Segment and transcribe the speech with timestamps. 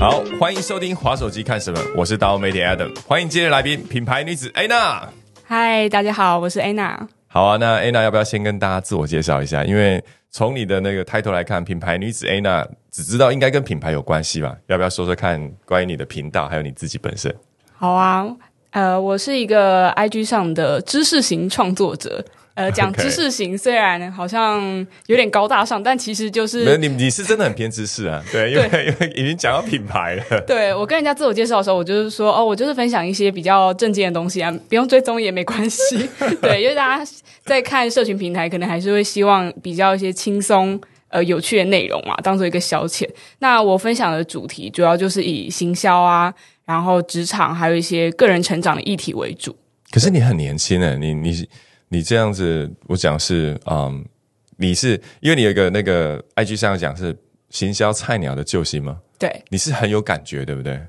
[0.00, 5.02] 好，欢迎收听滑手机看什么，我是大欧媒体 Adam，欢迎今日来宾品牌女子 Anna。
[5.44, 6.96] 嗨，大家好，我是 Anna。
[7.26, 9.62] 好啊，那 Anna 要不要先跟大家自我介绍一下？
[9.62, 14.56] 因为从你的那个 title 来看，品牌女子 Anna 只知道应该跟品牌有关系吧？
[14.68, 17.30] 要不要说说看关于你的频道，还有你自己本身？
[17.76, 18.24] 好啊，
[18.70, 22.24] 呃，我是一个 IG 上的知识型创作者。
[22.60, 24.60] 呃， 讲知识型虽然好像
[25.06, 28.22] 有点高大上，但其实就是你，你是真的很偏知识啊。
[28.30, 30.40] 对，因为因为已经讲到品牌了。
[30.42, 36.06] 对我跟人家自我介绍的时候，我就是说哦，我就是分享一些比较正经的东西啊，不用追踪也没关系。
[36.42, 37.12] 对，因为大家
[37.44, 43.08] 在看社群平台，可能还是会希望比较一些轻松呃有趣的内容嘛，当做一个消遣。
[43.38, 46.32] 那我分享的主题主要就是以行销啊，
[46.66, 49.56] 然后职场，还有一些个人成长的议题为主。
[49.90, 51.48] 可是你很年轻呢，你你。
[51.92, 54.04] 你这样子，我讲是，嗯，
[54.58, 57.16] 你是因为你有一个那个 IG 上讲是
[57.50, 58.98] 行销菜鸟的救星吗？
[59.18, 60.80] 对，你是很有感觉，对不对？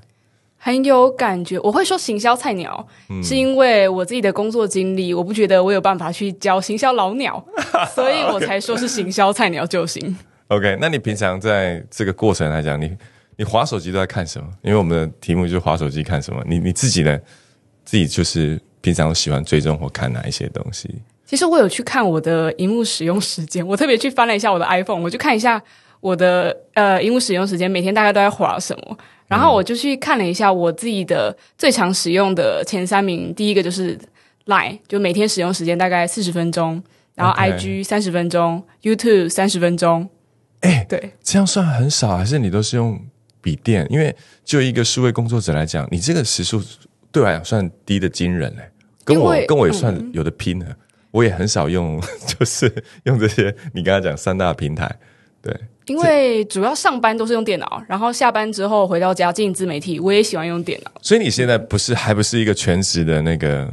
[0.56, 1.58] 很有感觉。
[1.58, 2.86] 我会说行销菜鸟，
[3.20, 7.44] 是因为我自己的工作经历，我不觉得我有办法去教行销老鸟，
[7.96, 10.16] 所以我才说是行销菜鸟救星。
[10.46, 12.96] OK，那你平常在这个过程来讲，你
[13.36, 14.48] 你划手机都在看什么？
[14.62, 16.40] 因为我们的题目就是划手机看什么？
[16.46, 17.18] 你你自己呢？
[17.84, 18.60] 自己就是。
[18.82, 20.90] 平常喜欢追踪或看哪一些东西？
[21.24, 25.62] 其实我有去看我的荧幕使用时间， 我特别去翻了一下我的 iPhone，我就看一下
[26.00, 28.98] 我的呃荧幕使用时间，每天大概都在划什么。
[29.28, 33.98] 然后我就去看了一下我自己的最常使用的前三名，第一个就是
[34.44, 36.82] Line，就每天使用时间大概四十分钟，
[37.14, 40.10] 然后 IG 三十分钟，YouTube 三十分钟。
[40.60, 43.00] 哎，对，这样算很少，还是你都是用
[43.40, 43.86] 笔电？
[43.88, 46.62] 因为就一个数位工作者来讲，你这个时数
[47.10, 48.68] 对我来讲算低的惊人嘞。
[49.04, 50.66] 跟我跟我也算有的拼了，
[51.10, 52.72] 我也很少用， 就是
[53.04, 54.94] 用这些你刚才讲三大平台，
[55.40, 55.54] 对，
[55.86, 60.90] 因为主要上班都是用电脑，然后下班之后回到家经营自媒体，我也喜欢用电脑。
[61.02, 63.68] 所以你现在不是还不是一个全职的那个，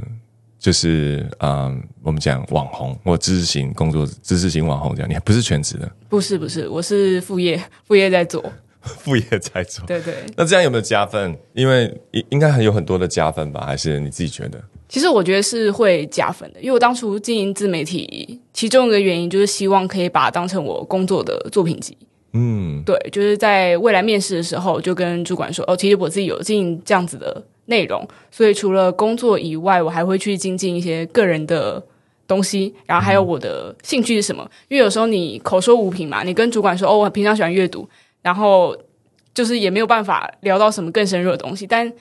[0.57, 5.91] 就是嗯，我们讲网红或知识型工作，知识型网红这样，你还不是全职的？
[6.09, 8.43] 不是不是，我是副业，副业在做。
[8.81, 11.37] 副业在做，对对，那这样有没有加分？
[11.53, 13.65] 因为应应该还有很多的加分吧？
[13.65, 14.57] 还是你自己觉得？
[14.89, 21.95] 其实我觉得是会加分的，因为我当初经营自媒体，其中一个原因就是希望可以把它当成我工作的作品集。
[22.33, 31.83] 嗯，对，就是在未来面试的时候，就跟主管说：“哦，其实我自己有经营这样子的内容，所以除了工作以外，我还会去精进一些个人的
[32.27, 34.47] 东西，然后还有我的兴趣是什么？
[34.67, 37.87] 因为有时候你口说无凭嘛，你跟主管说：‘哦，我平常喜欢阅读。’
[38.21, 38.75] 然后
[39.33, 41.91] 就是也没有办法聊到什么更深入的东西，但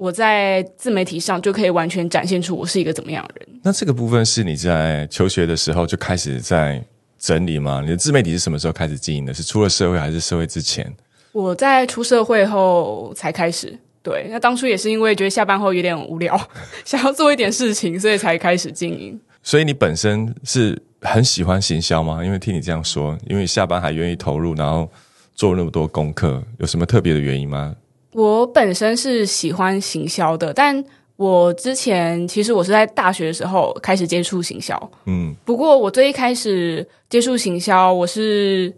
[0.00, 3.60] 我在自媒体上就可以完全展现出我是一个怎么样的人。
[3.62, 6.82] 那这个部分是你在求学的时候就开始在
[7.18, 7.82] 整理吗？
[7.84, 9.34] 你的自媒体是什么时候开始经营的？
[9.34, 10.90] 是出了社会还是社会之前？
[11.32, 13.78] 我在出社会后才开始。
[14.02, 16.34] 对，那当初也是因为觉得下班后有点无聊，
[16.86, 19.20] 想要做一点事情，所以才开始经营。
[19.42, 22.24] 所以你本身是很喜欢行销吗？
[22.24, 24.88] 因为听你这样说，因为下班还愿意投入，然后。
[25.36, 27.74] 做那么多功课，有什么特别的原因吗？
[28.12, 30.84] 我本身是喜欢行销的，但
[31.16, 34.90] 我之前其实我是在大学的时候开始接触行销。
[35.06, 38.72] 嗯，不过我最一开始接触行销，我是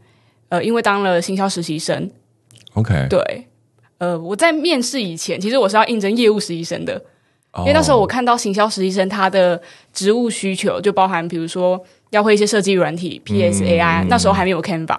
[0.49, 2.11] 呃因为当了行销实习生。
[2.75, 3.47] OK，对，
[3.99, 6.95] 呃，我在面试以前，其实我是要应征业务实习生的，
[7.59, 9.61] 因为那时候我看到行销实习生他的
[9.93, 14.99] 职务需求就包含，比如说要会一些设计软体，PS、AI，那时候还没有 Canva。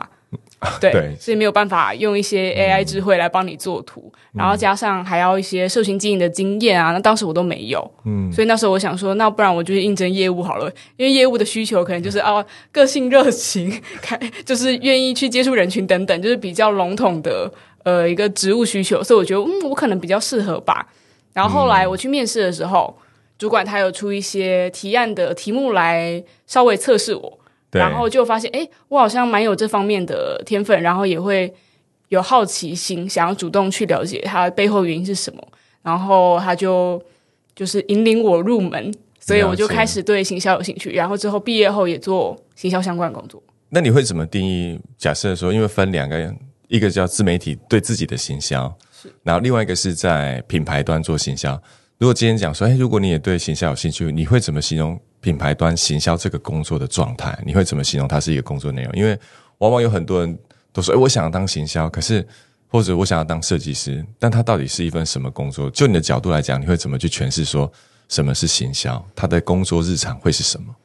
[0.82, 17.52] 对，所以没有办法用一些 AI 智慧来帮你做图，然后加上还要一些社群经营的经验啊，那当时我都没有，嗯，所以那时候我想说，那不然我就去应征业务好了，因为业务的需求可能就是啊，个性热情， 开就是愿意去接触人群等等，就是比较笼统的
[17.84, 20.88] 呃一个职务需求，所以我觉得嗯，我可能比较适合吧。
[21.34, 22.96] 然后后来我去面试的时候，
[23.40, 27.40] 主管他有出一些提案的题目来稍微测试我。
[27.80, 31.54] 然后就发现，哎，我好像蛮有这方面的天分，然后也会
[32.10, 35.42] 有好奇心，想要主动去了解它背后原因是什么。
[35.82, 37.02] 然后他就
[37.54, 40.94] 就是引领我入门， 所以我就开始对行销有兴趣。
[40.94, 43.44] 然后之后毕业后也做行销相关的工作。
[43.70, 44.80] 那你会怎么定义？
[44.98, 46.34] 假设说，因为分两个，
[46.70, 51.62] 一个叫自媒体对自己的行销，是，然后另外一个是在品牌端做行销。
[51.98, 54.98] 如果今天讲说，哎，如果你也对行销有兴趣，你会怎么形容？
[55.24, 58.92] 品牌端行销这个工作的状态，你会怎么形容它是一个工作内容？
[58.94, 59.18] 因为
[59.60, 60.38] 往往有很多人
[60.74, 62.28] 都说：“哎，我想要当行销，可是
[62.68, 65.70] 或者我想要当设计师。”但它到底是一份什么工作？
[65.70, 67.72] 就你的角度来讲，你会怎么去诠释说
[68.10, 69.04] 什么是行销？
[69.16, 70.76] 他的工作日常会是什么？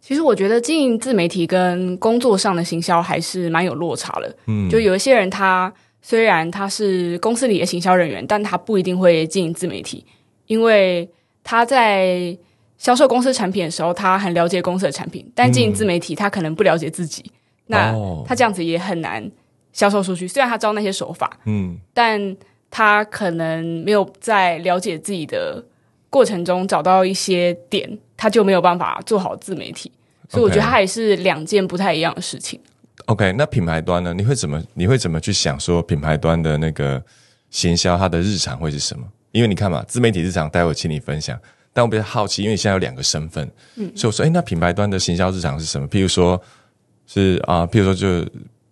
[0.00, 4.36] 其实我觉得经营自媒体跟工作上的行销还是蛮有落差的。
[4.46, 10.04] 嗯，就有一些人他虽然他是公司里的行销人员，但他不一定会经营自媒体，
[10.46, 11.08] 因为
[11.44, 12.36] 他在
[12.82, 17.24] 销售公司产品的时候，他很了解公司的产品，但经营自媒体，他可能不了解自己，
[17.66, 17.94] 那
[18.26, 19.30] 他这样子也很难
[19.72, 20.26] 销售出去。
[20.26, 22.36] 虽然他知道那些手法，嗯，但
[22.72, 25.64] 他可能没有在了解自己的
[26.10, 29.92] 过程中找到一些点，他就没有办法做好自媒体。
[30.28, 32.58] 所以我觉得它也是两件不太一样的事情。
[33.04, 34.12] OK，那品牌端呢？
[34.12, 34.60] 你会怎么？
[34.74, 37.00] 你会怎么去想说品牌端的那个
[37.48, 39.06] 行销，它的日常会是什么？
[39.30, 41.38] 因为你看嘛，自媒体日常待会请你分享。
[41.72, 45.88] 但我比较好奇，因为你现在有两个身份，嗯，所以我说，哎，那品牌端的行销日常是什么？
[45.88, 46.40] 譬如说
[47.06, 48.28] 是啊，譬如说就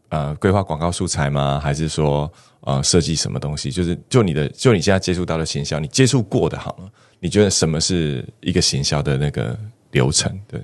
[0.09, 1.61] 呃，规划广告素材吗？
[1.63, 2.31] 还是说
[2.61, 3.71] 呃，设计什么东西？
[3.71, 9.59] 就是就你的，就你现在接触到的行销，你接触过的，好了，你觉得什么是一个行销的那个
[9.93, 10.39] 流程？
[10.49, 10.63] 对，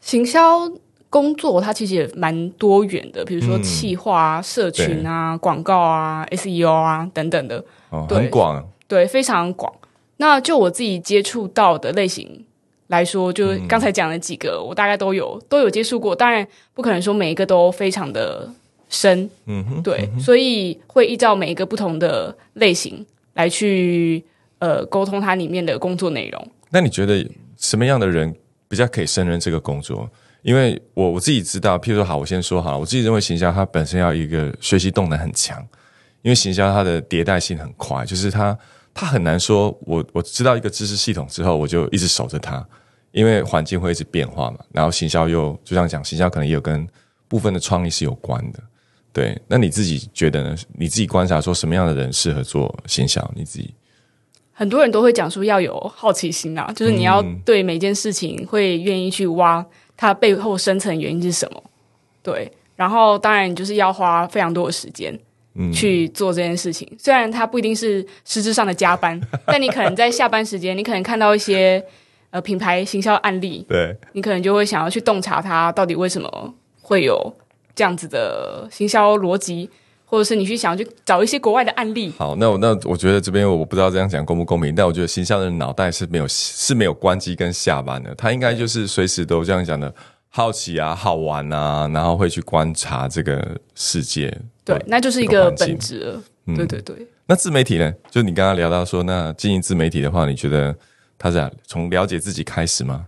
[0.00, 0.70] 行销。
[1.10, 9.72] 工作它其实也蛮多元的，比如说企划、社群啊、广告啊、SEO 啊等等的，哦很广，对，非常广。
[10.18, 12.44] 那就我自己接触到的类型
[12.88, 16.14] 来说，就刚才讲的几个，我大概都有都有接触过。
[16.14, 18.48] 当然不可能说每一个都非常的
[18.88, 23.04] 深，嗯哼，对，所以会依照每一个不同的类型
[23.34, 24.24] 来去
[24.58, 26.48] 呃沟通它里面的工作内容。
[26.70, 27.26] 那你觉得
[27.56, 28.34] 什么样的人
[28.68, 30.08] 比较可以胜任这个工作？
[30.42, 35.60] 因为我我自己知道，譬如说，好，我先说好了，我自己认为行销它本身要一个学习动能很强，
[36.22, 38.56] 因为行销它的迭代性很快，就是它
[39.00, 42.66] 它很难说，我我知道一个知识系统之后，我就一直守着它，
[43.12, 44.58] 因为环境会一直变化嘛。
[44.72, 46.84] 然后行销又就像讲，行销可能也有跟
[47.28, 48.60] 部分的创意是有关的，
[49.12, 49.40] 对。
[49.46, 50.56] 那你自己觉得呢？
[50.72, 53.32] 你自己观察说什么样的人适合做行销？
[53.36, 53.72] 你自己
[54.52, 59.64] 很多人都会讲说要有好奇心啊，就是你要对每件事情会愿意去挖。
[59.96, 61.62] 它背后深层原因是什么？
[62.20, 65.16] 对，然后当然就是要花非常多的时间
[65.72, 66.90] 去做这件事情。
[66.98, 71.82] 虽然它不一定是实质上的加班， 但你可能在下班时间，你可能看到一些
[72.30, 77.34] 呃品牌行销案例，对你可能就会想要去洞察它到底为什么会有
[77.74, 79.70] 这样子的行销逻辑。
[80.10, 82.10] 或者是你去想去找一些国外的案例。
[82.16, 89.94] 好，那我那我觉得这边我不知道这样讲公不公平，但我觉得形象的脑袋是没有是没有关机跟下班的，他应该就是随时都这样讲的，
[90.28, 94.36] 好奇啊，好玩啊，然后会去观察这个世界。
[94.64, 96.22] 对，那就是一个本质了。
[96.56, 96.94] 对对对。
[97.26, 97.92] 那自媒体呢？
[98.10, 100.74] 就你刚刚聊到说，那经营自媒体的话，你觉得
[101.18, 103.06] 他是从了解自己开始吗？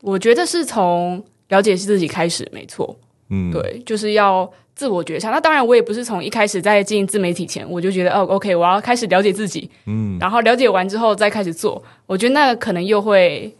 [0.00, 2.96] 我觉得是从了解自己开始，没错。
[3.30, 4.50] 嗯，对，就是要。
[4.76, 13.54] 自我觉察，那当然我也不是从一开始在经营自媒体前我就觉得哦，OK，我要开始了解自己，嗯，然后了解完之后再开始做，我觉得那可能又会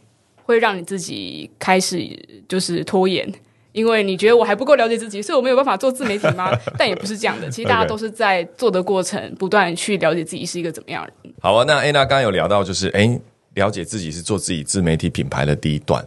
[0.45, 2.09] 会让你自己开始
[2.49, 3.27] 就是拖延，
[3.73, 6.51] 因为你觉得我还不够了解自己，所以我没有办法做自媒体吗？
[6.79, 11.35] 但也不是这样的，其实大家都是在做的过程，不断去了解自己是一个怎么样的人。
[11.41, 13.19] 好啊，那 Anna 刚刚有聊到，就是哎，
[13.55, 16.07] 了解自己是做自己自媒体品牌的第一段，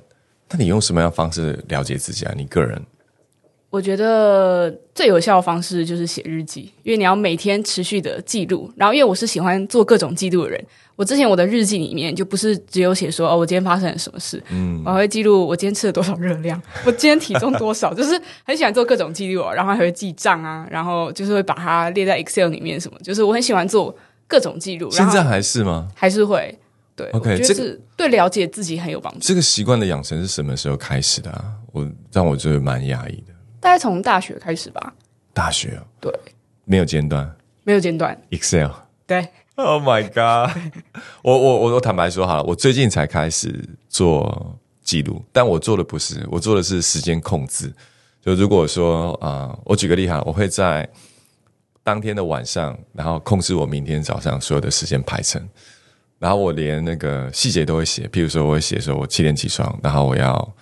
[0.50, 2.33] 那你用什么样方式了解自己啊？
[2.38, 2.81] 你个人？
[3.69, 8.72] 我觉得最有效的方式就是写日记，因为你要每天持续的记录。
[8.78, 10.66] 然后，因为我是喜欢做各种记录的人，
[10.96, 19.44] 我之前我的日记里面就不是只有写说哦，我今天发生了什么事，嗯，我还会记录我今天吃了多少热量，我今天体重多少，就是很喜欢做各种记录。
[19.54, 23.94] 然后还会记账啊，然后就是会把它列在 Excel 里面什么，就是我很喜欢做
[24.28, 24.90] 各种记录。
[24.90, 25.90] 现在还是吗？
[25.94, 26.57] 还是会
[26.95, 29.19] 对？OK，这是对了解自己很有帮助。
[29.19, 31.52] 这个习惯的养成是什么时候开始的啊？
[31.74, 33.33] 我让我觉得蛮压抑的。
[33.59, 34.94] 大概从大学开始吧。
[35.33, 36.11] 大学对，
[36.66, 38.19] 没有间断，没有间断。
[38.30, 38.69] Excel
[39.06, 39.28] 对。
[39.56, 40.56] Oh my god！
[41.23, 47.73] 我我我我坦白说好了，我最近才开始做记录，但我做的不是，我做的是时间控制。
[48.21, 50.87] 就如果说啊，我举个例哈，我会在
[51.83, 55.42] 当天的晚上，然后控制我明天早上所有的时间排程，
[56.19, 58.07] 然后我连那个细节都会写。
[58.09, 60.56] 譬如说，我会写说我七点起床，然后我要。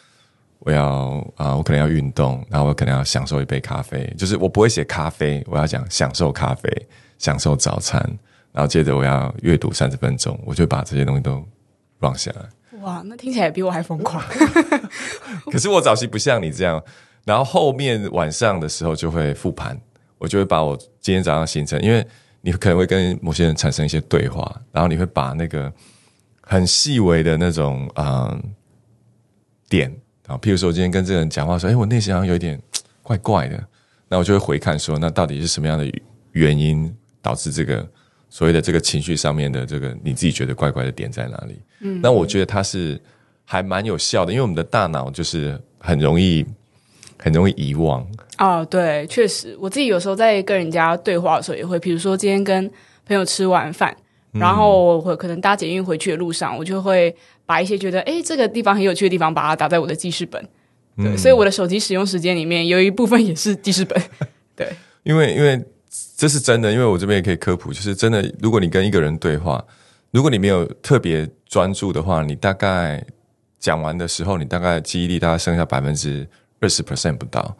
[0.60, 4.12] 我要啊，我可能要运动，然后我可能要享受一杯咖啡。
[4.18, 6.70] 就是我不会写咖啡，我要讲享受咖啡，
[7.18, 8.00] 享受早餐。
[8.52, 11.46] 然后接着我要阅读三十分钟，我就把这些东西都
[12.00, 12.80] 放下来。
[12.80, 14.24] 哇，那听起来比我还疯狂。
[15.52, 16.82] 可是我早期不像你这样。
[17.26, 19.80] 然后后面晚上的时候就会复盘，
[20.18, 22.06] 我就会把我今天早上行程，因为
[22.42, 25.72] 你可能会跟某些人产生一些对话，然后你会把那个
[26.42, 28.40] 很细微的那种啊
[29.68, 29.94] 点。
[30.28, 32.60] 啊，譬如说，我今天跟这个人讲话说，哎，我内心好像有一点
[33.04, 33.64] 怪怪的，
[34.08, 35.86] 那我就会回看说，那到底是什么样的
[36.32, 37.88] 原因导致这个
[38.30, 41.62] 所谓的这个情绪上面的这个你自己觉得怪怪的点在哪里？
[41.82, 43.00] 嗯，那我觉得它是
[43.44, 46.46] 还蛮有效的，因为我们的大脑就是很容易
[47.18, 48.06] 很容易遗忘，
[48.40, 52.70] 哦，对，确实，我自己有时候在跟人家对话的时候，也会，比如说今天跟
[53.06, 53.96] 朋友吃完饭，
[54.40, 57.16] 然后我可能搭捷运回去的路上，我就会
[57.46, 60.48] 把一些觉得哎这个地方很有趣的地方，把它打在我的记事本。
[60.98, 64.02] 对，所以我的手机使用时间里面有一部分也是记事本。
[64.56, 64.74] 对，
[65.04, 65.62] 因为因为
[66.16, 69.62] 这是真的，因为我这边也可以科普，就是真的，如果你跟一个人对话，
[70.12, 73.06] 如果你没有特别专注的话，你大概
[73.60, 76.26] 讲完的时候，你大概记忆力大概剩下百分之
[76.62, 77.58] 二十 percent 不到，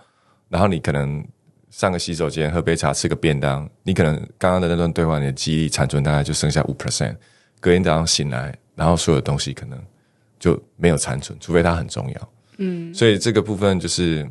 [0.48, 1.22] 然后你可能
[1.76, 7.14] 上个洗手间、喝杯茶、吃个便当，你可能刚刚的那段对话，你的记忆残存大概就剩下五 percent，
[7.60, 9.78] 隔天早上醒来，然后所有东西可能
[10.40, 12.30] 就没有残存，除非它很重要。
[12.60, 14.26] 嗯，所以这个部分就是，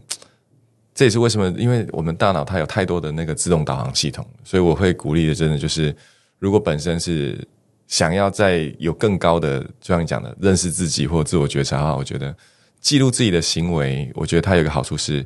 [0.94, 5.94] 这也是为什么，因为我们大脑它有太多的那个自动导航系统，所以我会鼓励的，真的就是，
[6.38, 7.46] 如果本身是
[7.88, 12.34] 想要在有更高的，就像你讲的，认识自己或自我觉察的话，我觉得
[12.80, 15.22] 记录自己的行为，我觉得它有个好处是，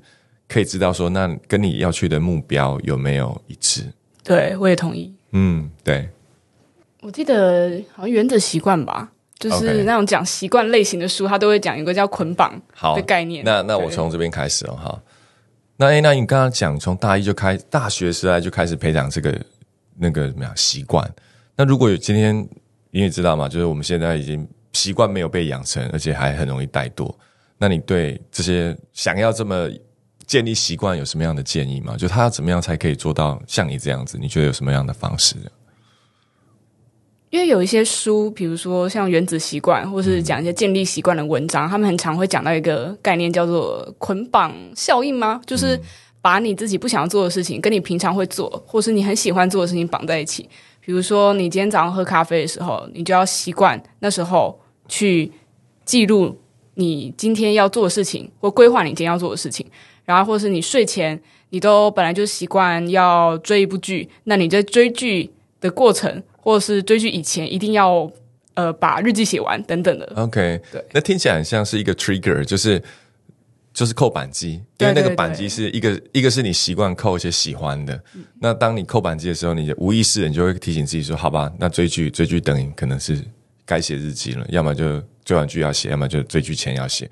[0.48, 3.84] 可以知道说，那跟你要去的目标有没有一致。
[4.24, 5.12] 对，我也同意。
[5.32, 6.08] 嗯，对。
[7.00, 9.12] 我记得好像原子习惯吧。
[9.38, 12.60] 就是那种讲习惯类型的书，他都会讲一个叫捆绑
[12.96, 13.44] 的概念。
[13.44, 15.02] 那那我从这边开始哦，哈。
[15.76, 19.40] 那哎，那你刚刚讲从大一就开，大学时代就开始培养这个
[19.96, 21.08] 那个什么样习惯？
[21.54, 22.36] 那如果有今天
[22.90, 27.08] 你也知道嘛，就是我们现在已经习惯没有被养成，而且还很容易怠惰。
[27.58, 29.70] 那你对这些想要这么
[30.28, 31.96] 建立习惯有什么样的建议吗？
[31.96, 34.16] 就他要怎么样才可以做到像你这样子？
[34.16, 35.34] 你觉得有什么样的方式？
[37.30, 45.40] 因为有一些书，比如说像《原子习惯》，或是讲一些建立习惯的文章，他们很常会讲到一个概念，叫做捆绑效应吗？
[45.46, 45.80] 就是
[46.20, 50.48] 把你自己不想要做的事情，跟你平常会做，或是你很喜欢做的事情绑在一起。
[50.80, 54.58] 比如说，你今天早上喝咖啡的时候，你就要习惯那时候
[54.88, 55.30] 去
[55.84, 56.38] 记录
[56.74, 59.66] 你今天要做的事情，或规划你今天要做的事情。
[60.08, 66.22] 然后，或是你睡前，你都本来就习惯要追一部剧，那你在追剧的过程。
[66.40, 68.10] 或者是追剧以前一定要
[68.54, 70.10] 呃把日记写完等等的。
[70.16, 72.82] OK，对，那听起来很像是一个 trigger，就是
[73.74, 78.02] 就是扣扳机，因为那个扳机是一个一个是你习惯扣一些喜欢的。
[78.40, 83.22] 那当你扣扳机的时候，你无意识你就会提醒自己说：“好吧，那追剧追剧等于可能是
[83.66, 87.10] 该写日记了，要么就追完剧要写，要么就追剧前要写。”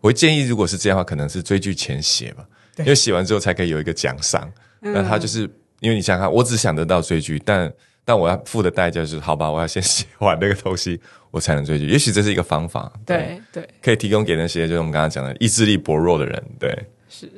[0.00, 2.46] 我会建议，如果是这样的话，可能是追剧前写吧，
[2.78, 4.50] 因为写完之后才可以有一个奖赏。
[4.80, 5.40] 那他就是
[5.80, 7.72] 因为你想想看，我只想得到追剧，但
[8.04, 11.00] 但我要付的代价是，好吧，我要先写完那个东西，
[11.30, 11.86] 我才能追剧。
[11.86, 16.44] 也许这是一个方法，对对，可以提供给那些就是我们刚刚讲的意志力薄弱的人。
[16.58, 17.30] 对，是。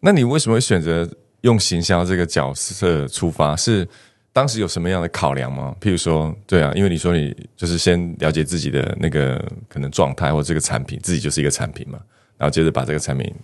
[0.00, 1.08] 那你为什么会选择
[1.40, 3.56] 用行销这个角色出发？
[3.56, 3.86] 是
[4.34, 5.74] 当时有什么样的考量吗？
[5.80, 11.98] 譬如说，对啊，因为你说你就是先了解自己的那个可能状态或这个产品，自己就是一个产品嘛，
[12.36, 13.34] 然后接着把这个产品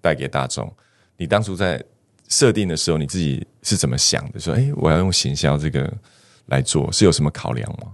[0.00, 0.68] 带给大众。
[1.16, 1.80] 你当初在。
[2.30, 4.38] 设定的时候，你自己是怎么想的？
[4.38, 5.90] 说，哎，我要用行销这个
[6.48, 7.88] 来做，是有什么考量吗？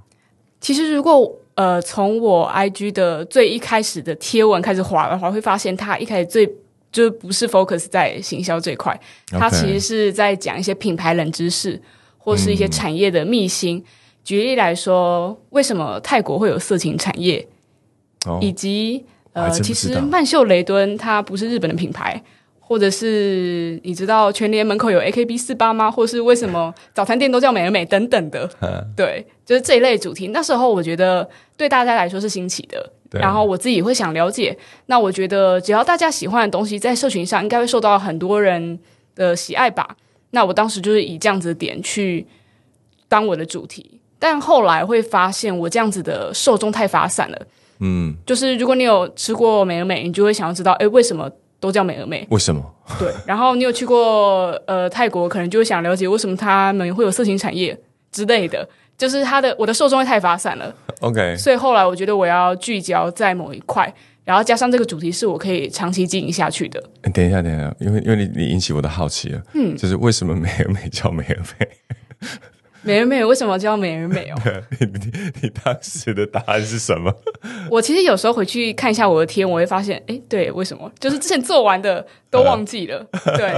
[0.61, 6.53] 其实，如果呃，从我 IG 的最一开始的贴文开始滑的话，会发现它一开始最
[6.91, 11.81] 就不是 focus 在行销这块，它其实是在讲一些品牌冷知识
[12.25, 13.85] 或是一些产业的秘辛。
[14.25, 17.47] 举例来说，为什么泰国会有色情产业？
[18.41, 19.05] 以及
[19.35, 22.23] 呃，其实曼秀雷敦它不是日本的品牌。
[22.67, 25.91] 或者是你知道全联门口有 AKB 四八吗？
[25.91, 28.49] 或是为什么早餐店都叫美而美等等的？
[28.97, 30.29] 对，就是这一类主题。
[30.29, 31.29] 那时候我觉得
[31.59, 32.91] 对大家来说是新奇的，
[33.21, 34.57] 然后我自己会想了解。
[34.87, 38.79] 那我觉得只要大家喜欢的东西在社群上，应该会受到很多人
[39.15, 39.95] 的喜爱吧。
[40.35, 42.27] 那我当时就是以这样子的点去
[43.09, 47.39] 当我的主题，但后来会发现我这样子的受众太发散了。
[47.81, 51.31] 嗯，就是如果你有吃过美而美，你就会想要知道，哎，为什么？
[51.61, 52.63] 都叫美而美，为什么？
[52.99, 57.79] 对，然后你有去过呃泰国，可能就会想了解为什么他们会有色情产业
[58.13, 58.69] 之类的。
[58.99, 61.35] 就是他的我的受众会太发散了，OK。
[61.37, 63.93] 所以后来我觉得我要聚焦在某一块，
[64.25, 66.83] 然后加上这个主题是我可以长期经营下去的。
[67.13, 71.69] 等一下，等一下，因为因为你你引起我的好奇了，嗯，就是为什么美而美叫美而美？
[72.87, 74.37] 美而美为什么叫美而美哦？
[74.79, 77.11] 你你你当时的答案是什么？
[77.71, 80.93] 我其实有时候回去看一下我的天，我会发现，哎，对，为什么？
[81.01, 83.03] 就是之前做完的都忘记了。
[83.37, 83.55] 对，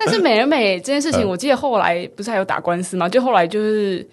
[0.00, 3.08] 但是美而美这件事情，我记得后来不是还有打官司吗？
[3.08, 4.04] 就后来就是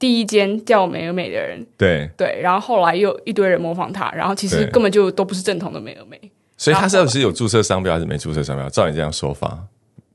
[0.00, 6.18] 第一间叫美而美的人，对对，然后后来又一堆人模仿他，然后其实根本就都不是正统的美而美。
[6.56, 8.68] 所以他是不是有注册商标还是没注册商标？
[8.68, 9.56] 照你这样说法。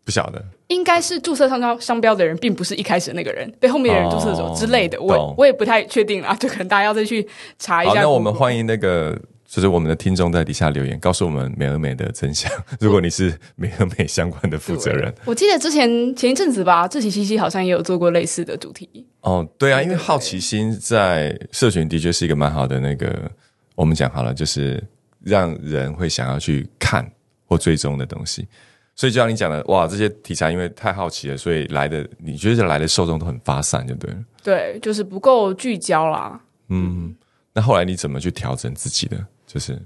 [0.04, 5.02] 不晓得，应该是注册商标商标的人，并不是一开始那个人，被后面的人注册走之类的。
[5.02, 7.28] 我我也不太确定啊，就可能大家要再去
[7.58, 8.02] 查一下。
[8.02, 12.52] 那我们欢迎那个就是我们的听众在底下留言，告诉我们美而美的真相。
[12.80, 19.06] 如果你是美而美相关的负责人，我记得之前前一阵子吧，志奇西西好像也有做过类似的主题。
[19.22, 23.32] 哦，对啊，因为好奇心在社群的确是一个蛮好的那个，
[23.76, 24.84] 我们讲好了，就是
[25.22, 27.10] 让人会想要去看
[27.46, 28.48] 或追踪的东西。
[28.96, 34.18] 所以就像你讲的，哇，这些题材因为太好奇了，所以来的你觉得来的受众都很发散，就对了。
[34.42, 36.40] 对，就是不够聚焦啦。
[36.70, 37.14] 嗯，
[37.54, 39.18] 那后来你怎么去调整自己的？
[39.56, 39.82] 就是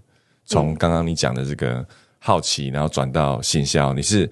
[0.45, 1.85] 从刚刚你讲的这个
[2.17, 4.27] 好奇，然后转到行销，你是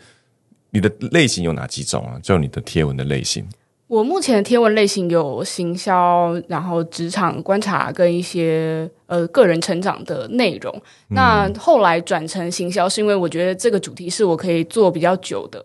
[0.72, 2.18] 你的类型有哪几种啊？
[2.24, 3.48] 就你的贴文的类型。
[3.86, 10.82] 我目前的贴文类型有行销，然后职场观察跟一些呃个人成长的内容。
[11.10, 15.64] 那后来转成行销，是因为我觉得这个主题是我可以做比较久的，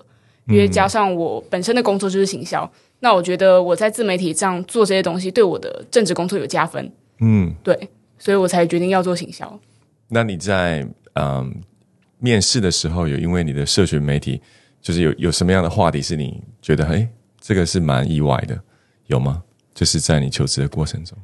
[0.49, 2.71] 因为加上我本身的工作就是行销。
[3.01, 6.93] 那我觉得我在自媒体这样做这些东西，对我的政治工作有加分。
[7.19, 7.89] 嗯，对，
[8.23, 9.59] 所以我才决定要做行销。
[10.07, 11.53] 那你在嗯
[12.19, 14.41] 面试的时候，有因为你的社群媒体，
[14.81, 17.09] 就是有有什么样的话题是你觉得哎？
[17.41, 18.57] 这个是蛮意外的，
[19.09, 19.43] 有吗？
[19.75, 21.19] 就是在你求职的过程中，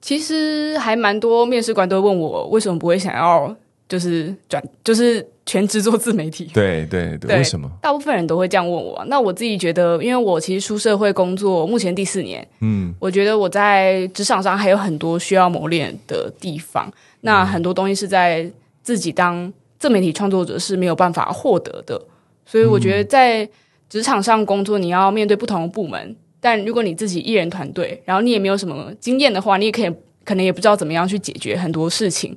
[0.00, 3.54] 其实还蛮多面试官都问我为什么不会想要
[3.90, 6.48] 就是转就是全职做自媒体。
[6.54, 7.70] 对对对，为什么？
[7.82, 9.04] 大部分人都会这样问我。
[9.08, 16.90] 那我自己觉得，因为我其实出社会工作目前第四年，嗯，我觉得我在职场上还有很多需要磨练的地方。
[17.20, 18.50] 那很多东西是在
[18.82, 22.00] 自己当自媒体创作者是没有办法获得的，
[22.46, 23.46] 所以我觉得在。
[23.90, 29.92] 职场上工作，你要面对不同的部门，但如果你自己一人团队，然后你也没有什么经验的话，你也可以
[30.24, 32.36] 可能也不知道怎么样去解决很多事情。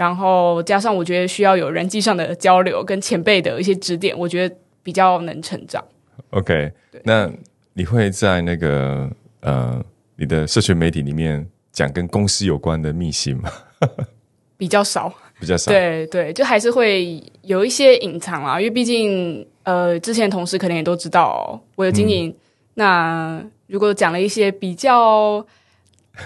[0.00, 5.84] 然后加上我觉得需要有人际上的交流跟前辈的一些指点，我觉得比较能成长。
[6.30, 6.72] OK，
[7.04, 7.30] 那
[7.74, 9.84] 你会在那个呃
[10.16, 13.52] 你的社群媒体里面讲跟公司有关的秘辛吗？
[14.56, 15.70] 比较少，比较少。
[15.70, 19.46] 对对，就还是会有一些隐藏啦，因为毕竟。
[19.62, 22.34] 呃，之前同事可能也都知道我有经营。
[22.74, 25.46] 那如果讲了一些比较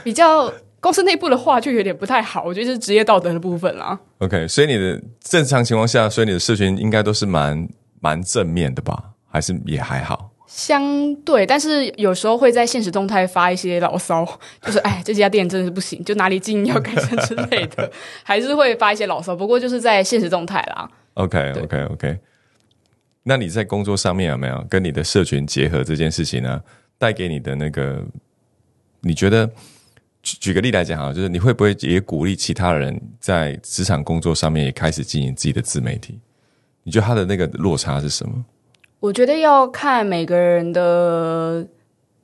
[0.04, 0.50] 比较
[0.84, 2.44] 公司内部的话，就有点不太好。
[2.44, 3.98] 我觉得是职业道德的部分啦。
[4.18, 7.66] OK，所以你的正常情况下，所以你的社群应该都是蛮
[8.00, 9.12] 蛮正面的吧？
[9.30, 10.32] 还是也还好？
[10.46, 14.26] 相对，但是有时候会在现实动态发一些牢骚，
[14.60, 17.90] 就是哎，这家店真的是不行，就哪里经营要改善之类的，
[18.22, 19.34] 还是会发一些牢骚。
[19.34, 20.86] 不过就是在现实动态啦。
[21.14, 22.18] OK，OK，OK。
[23.22, 26.60] 那你在工作上面有没有跟你的社群结合这件事情呢？
[26.98, 28.04] 带给你的那个，
[29.00, 29.50] 你觉得
[30.24, 36.18] 举举个例来讲哈，就是你会不会也鼓励其他人在职场工作上面也开始经营自己的自媒体？
[36.82, 38.44] 你觉得他的那个落差是什么？
[38.98, 41.64] 我觉得要看每个人的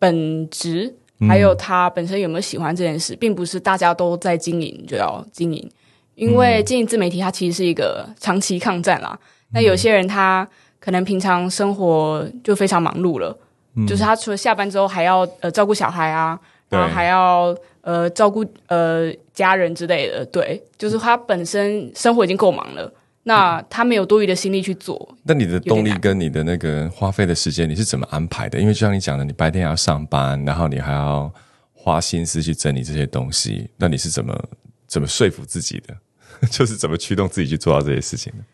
[0.00, 0.92] 本职，
[1.28, 5.70] 还有他本身有没有喜欢这件事，并不是大家都在经营就要经营，
[6.16, 9.16] 因为经营自媒体它其实是一个长期抗战啦。
[9.52, 10.48] 那有些人他。
[10.82, 13.38] 可能平常生活就非常忙碌了，
[13.86, 22.90] 就是他除了下班之后还要呃照顾小孩啊，然后还要呃照顾呃家人之类的，对，就是他本身生活已经够忙了，
[23.24, 25.16] 那他没有多余的心力去做。
[25.24, 28.58] 那你的动力跟你的那个花费的时间，你是怎么安排的？
[28.58, 31.30] 因为就像你讲的，你白天要上班，然后你还要
[31.74, 34.48] 花心思去整理这些东西，那你是怎么
[34.86, 35.94] 怎么说服自己的？
[36.48, 38.44] 就是怎么驱动自己去做到这些事情的？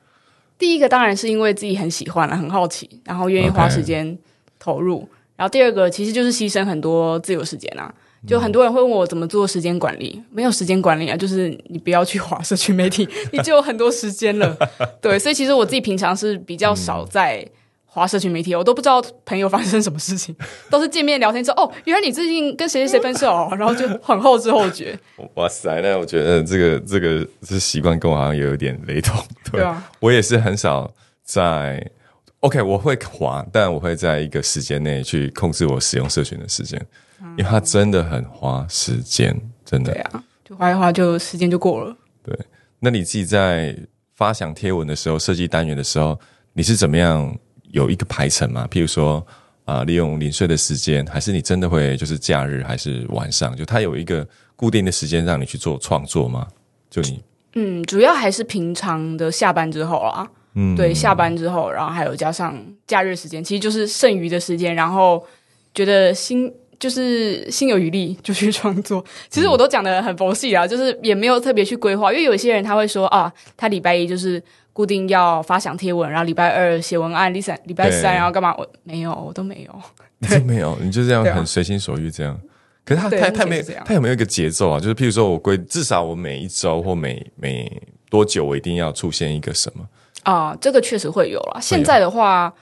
[0.58, 4.16] 第一个当然是因为自己很喜欢了，很好奇，然后愿意花时间
[4.58, 5.08] 投入。
[5.36, 7.94] 然后第二个其实就是牺牲很多自由时间啊。
[8.26, 14.56] 就很多人会问我怎么做时间管理，没有时间管理啊，就是你不要去划社群媒体，你就有很多时间了。
[15.00, 17.46] 对，所以其实我自己平常是比较少在。
[17.88, 20.36] 划社群媒体，我都不知道朋友发生什么事情，
[20.68, 24.94] 都是见面聊天之后，哦，原来你最近跟谁谁谁分手，然后就很后知后觉。
[25.32, 29.18] 哇塞，那我觉得这个这个这习惯跟我好像有点雷同。
[29.50, 30.92] 对啊，我也是很少
[31.24, 31.90] 在
[32.40, 36.78] OK，我会滑，但我会在一个时间内去控制我使用社群的时间，
[37.20, 39.92] 因为它真的很花时间，真的。
[39.92, 41.96] 对啊，就花一花就时间就过了。
[42.22, 42.38] 对，
[42.78, 43.76] 那你自己在
[44.14, 46.18] 发想贴文的时候，设计单元的时候，
[46.52, 47.36] 你是怎么样？
[47.72, 48.66] 有一个排程嘛？
[48.70, 49.26] 譬如说，
[49.64, 53.54] 啊，利用零碎的时间，还是你真的会就是假日还是晚上？
[53.54, 56.46] 就它有一个固定的时间让你去做创作吗？
[56.88, 57.22] 就你，
[57.54, 65.22] 嗯，主要还是平常的下班之后啊，嗯，对，下班之后，然后还有加上假日时间，其实就是剩余的时间，然后
[65.74, 69.04] 觉得心就是心有余力就去创作。
[69.28, 74.42] 其实我都讲的很佛系啊，就是也没有特别去规划，因为有些人他会说啊，他礼拜一就是。
[74.76, 78.54] 固定要发想贴文，然后礼拜二写文案，礼三礼拜三然后干嘛？
[78.58, 79.82] 我没有，我都没有，
[80.18, 80.76] 你都没有。
[80.82, 82.38] 你就这样很随心所欲这样。
[82.84, 84.78] 可是他对他他没有他有没有一个节奏啊？
[84.78, 89.88] 就是譬如说我规至少我每一周或每每多久我一定要出现一个什么？
[90.24, 91.58] 啊、这个确实会有啦。
[91.58, 92.52] 现在的话，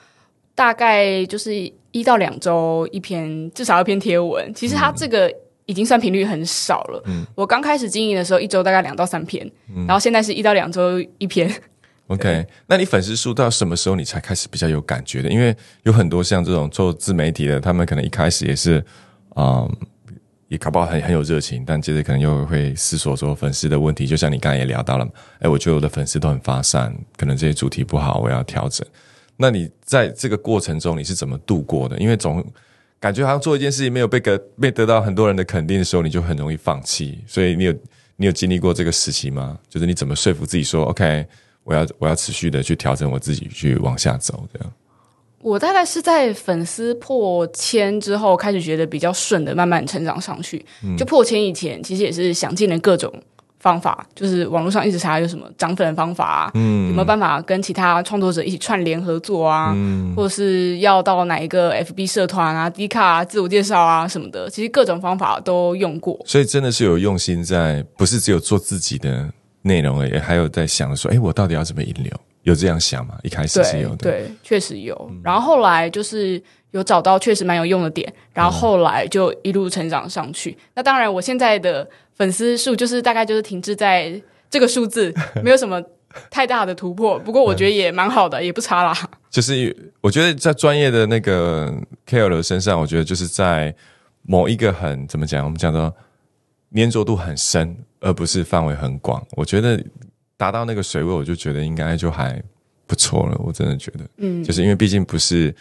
[0.55, 1.51] 大概就是
[1.95, 4.53] 一到两周一篇，至少一篇贴文。
[4.53, 5.33] 其实它这个
[5.65, 7.01] 已经算频率很少了。
[7.05, 9.49] 嗯我刚开始经营的时候，一周大概两到三篇，
[9.87, 11.49] 然后现在是一到两周一篇。
[12.07, 15.29] OK，那你粉丝数到什么时候你才开始比较有感觉的？
[15.29, 18.83] 因为有很多像这种做自媒体的，他们可能一开始也是，
[19.37, 19.71] 嗯，
[20.49, 24.05] 也搞不好很很有热情，但接着可能又会思索说粉丝的问题。
[24.05, 25.07] 就像你刚才也聊到了，
[25.39, 28.85] 哎，我觉得我的粉丝都很发散，可能这些主题不好，我要调整。
[29.37, 31.97] 那你在这个过程中你是怎么度过的？
[31.97, 32.45] 因为总
[32.99, 37.19] 感觉好像做一件事情没有被得被得到很多人的肯定的时候，你就很容易放弃。
[37.27, 37.73] 所以你有
[38.15, 39.59] 你有经历过这个时期吗？
[39.69, 41.25] 就是你怎么说服自己说，OK，
[41.63, 44.73] 我要我要持续的去调整我自己，去往下走，这样。
[45.41, 50.65] 我大概是在粉丝破千之后，开始觉得比较顺的，慢慢成长上去。
[50.97, 53.13] 就破千以前，其实也是想尽了各种
[53.65, 59.75] 方法，就是网络上一直查有什么涨粉的方法啊，有没有办法跟其他创作者一起串联合作啊，
[60.15, 66.15] 或者是要到哪一个 FB 社团啊、D 卡啊、自我介绍啊什么的，其实各种方法都用过。
[66.27, 69.27] 所以真的是有用心在，不是只有做自己的
[69.63, 72.11] 内容而已，还有在想说，哎，我到底要怎么引流？
[72.43, 73.15] 有这样想吗？
[73.23, 75.11] 一开始是有的，对对，确实有。
[75.23, 76.39] 然后后来就是
[76.75, 80.55] 有找到确实蛮有用的点，然后后来就一路成长上去。
[80.73, 85.81] 那当然，我现在的粉丝数就是大概就是停滞在这个数字， 没有什么
[86.29, 87.17] 太大的突破。
[87.17, 88.93] 不过我觉得也蛮好的，也不差啦。
[89.29, 91.73] 就是我觉得在专业的那个
[92.05, 93.73] KOL 身上，我觉得就是在
[94.23, 95.93] 某一个很怎么讲，我们讲到
[96.75, 99.25] 粘着度很深，而不是范围很广。
[99.31, 99.81] 我觉得
[100.35, 102.41] 达到那个水位，我就觉得应该就还
[102.85, 103.37] 不错了。
[103.39, 105.53] 我真的觉得，嗯，就是因为毕竟不是，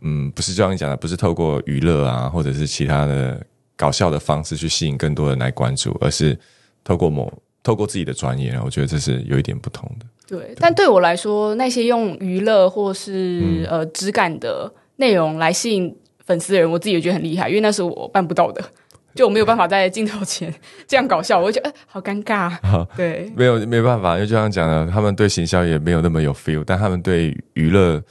[0.00, 3.40] 嗯，不是就像你讲的，不是透过娱乐啊，或者是其他的
[3.76, 6.38] 搞笑的方式去吸引更多人来关注，而是
[6.82, 10.06] 透过某透过自己的专业，我觉得这是有一点不同的。
[10.26, 15.94] 对，但对我来说，那些用娱乐或是、嗯呃质感的内容来吸引
[16.24, 18.62] 粉丝的人，我自己也觉得很厉害，因为那是我办不到的。
[19.14, 20.52] 就我没有办法在镜头前
[20.88, 22.52] 这样搞笑，我就觉得、呃、好尴尬。
[22.96, 28.02] 对，没有没办法，因为就像讲的，他们对行销也没有那么有 feel，但他们对娱乐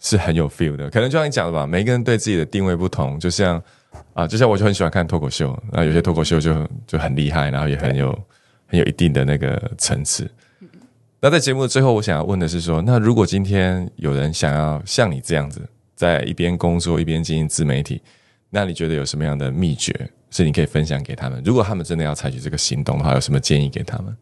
[0.00, 0.88] 是很有 feel 的。
[0.90, 3.18] 可能就像你讲的吧，每个人对自己的定位不同。
[3.18, 3.62] 就像
[4.14, 8.16] 啊，就像我就很喜欢看脱口秀，那有些脱口秀就就很厉害，然后也很有
[8.66, 10.30] 很有一定的那个层次。
[11.20, 15.60] 那在节目的最后，我想要问的是说，那如果今天有人想要像你这样子，
[15.96, 18.00] 在一边工作一边经营自媒体，
[18.50, 19.92] 那你觉得有什么样的秘诀
[20.30, 21.42] 是你可以分享给他们？
[21.44, 24.16] 如果他们真的要采取这个行动的话，有什么建议给他们？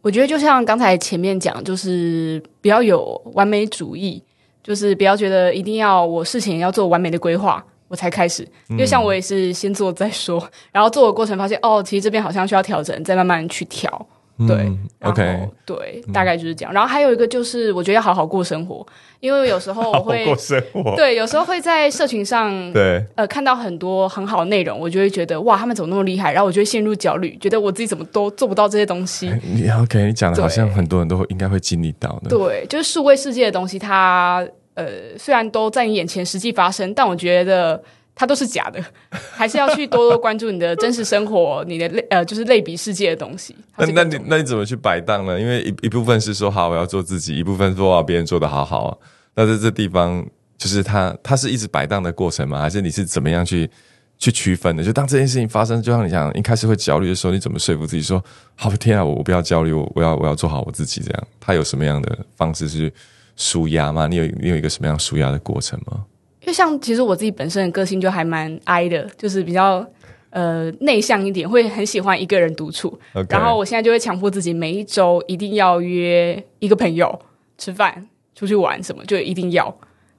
[0.00, 4.20] 我觉得就像刚才前面讲，就是不要有完美主义，
[4.68, 8.46] 就是不要觉得一定要我事情要做完美的规划我才开始。
[8.68, 14.06] 因为像我也是先做再说，然后做的过程发现哦，其实这边好像需要调整，再慢慢去调。
[14.46, 16.72] 对、嗯 OK 对，大概就是这样。
[16.72, 18.86] 然后还有一个就是，我觉得要好好过生活，
[19.18, 26.32] 因为有时候我会生活，对，有时候会在社群上 对呃看到很多很好的内容，我就会觉得哇，他们怎么那么厉害？
[26.32, 29.28] 然后我就会陷入焦虑，觉得我自己怎么都做不到这些东西。
[29.42, 32.30] 你 OK，你讲的好像很多人都会应该会经历到的。
[32.30, 34.46] 对，就是数位世界的东西，它
[34.78, 37.82] 呃虽然都在你眼前实际发生，但我觉得
[38.14, 38.82] 它都是假的，
[39.32, 43.54] 还是要去多多关注你的真实生活，你的类呃就是类比世界的东西。
[43.76, 45.40] 那那你那你怎么去摆荡呢？
[45.40, 48.96] 因为一一部分是说好我要做自己，一部分说啊别人做的好好啊。
[49.34, 52.60] 那在这地方，就是它它是一直摆荡的过程吗？
[52.60, 53.70] 还是你是怎么样去
[54.18, 54.82] 去区分的？
[54.82, 58.22] 就当这件事情发生，就像你讲，一开始会焦虑的时候，你怎么说服自己说
[58.56, 61.00] 好天啊，我我不要焦虑，我我要我要做好我自己？
[61.02, 62.92] 这样，他有什么样的方式是
[63.38, 64.06] 舒压吗？
[64.06, 66.04] 你有你有一个什么样舒压的过程吗？
[66.42, 69.86] 因为像其实我自己本身的个性就还蛮 I 的，就是比较
[70.30, 72.98] 呃内向一点，会很喜欢一个人独处。
[73.30, 77.18] 然后我现在就会强迫自己每一周一定要约一个朋友
[77.56, 79.74] 吃饭、出去玩什么，就一定要。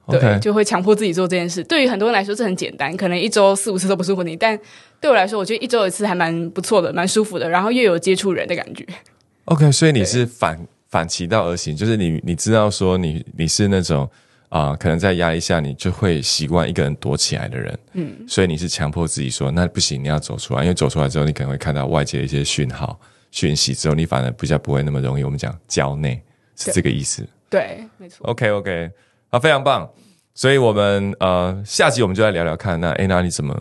[0.08, 1.62] 对就会强迫自己做这件事。
[1.62, 4.34] 对于很多人来说，这很简单，可能一周四五次都不是问题。
[4.34, 4.58] 但
[5.00, 7.48] 对我来说，我觉得一周一次还蛮不错的，蛮舒服的。
[7.48, 8.84] 然后又有接触人的感觉。
[9.44, 10.58] OK，所以你是反
[10.90, 14.08] 反其道而行，就是你你知道说你你是那种
[14.48, 22.98] 啊、可能在压力下你就会习惯一个人躲起来的人，嗯，所以你是强迫自己说那不行，你要走出来，因为走出来之后，你可能会看到外界的一些讯号
[23.30, 26.20] 讯息之后，你反而比较不会那么容易，我们讲焦内
[26.56, 27.24] 是这个意思。
[27.48, 28.26] 对，没错。
[28.26, 28.90] OK OK，
[29.30, 29.88] 好，非常棒。
[30.34, 33.56] 所以我们呃下集我们就来聊聊看，那 Anna 你怎么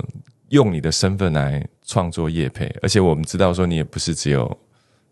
[0.50, 2.66] 用你的身份来创作业配？
[2.82, 4.60] 而且我们知道说你也不是只有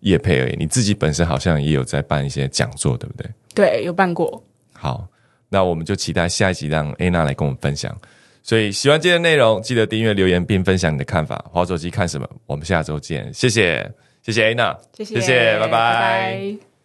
[0.01, 3.29] 业配而已，你自己本身好像也有在办一些讲座，对不对？
[3.53, 4.43] 对，有办过。
[4.73, 5.07] 好，
[5.49, 7.95] 那我们就期待下一集让 Anna 来跟我们分享。
[8.43, 11.43] 所以喜欢今天的内容，记得订阅、留言并分享你的看法。
[11.51, 12.29] 滑手机看什么？
[12.45, 16.76] 我们下周见，谢谢，谢谢 Anna，谢谢，谢谢，拜拜拜。